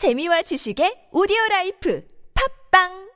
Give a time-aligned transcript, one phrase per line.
[0.00, 2.00] 재미와 지식의 오디오 라이프.
[2.32, 3.09] 팝빵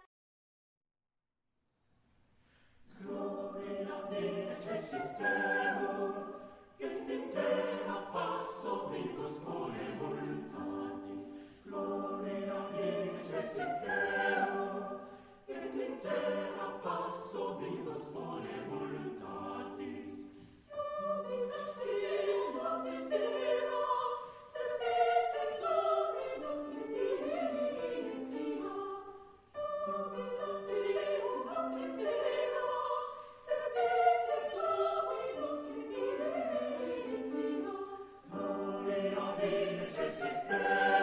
[39.84, 40.93] Jesus is.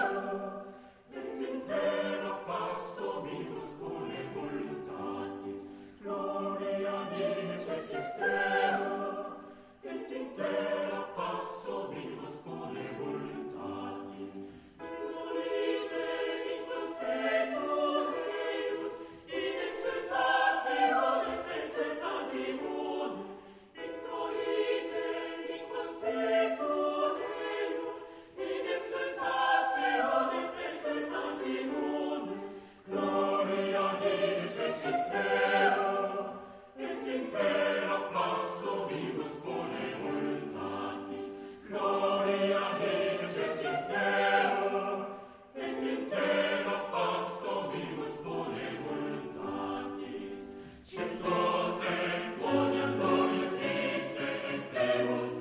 [54.93, 55.40] Deus